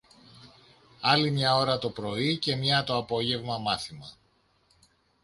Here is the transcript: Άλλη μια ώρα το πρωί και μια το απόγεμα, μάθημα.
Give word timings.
Άλλη 1.01 1.31
μια 1.31 1.55
ώρα 1.55 1.77
το 1.77 1.89
πρωί 1.89 2.37
και 2.37 2.55
μια 2.55 2.83
το 2.83 2.95
απόγεμα, 2.97 3.57
μάθημα. 3.57 4.09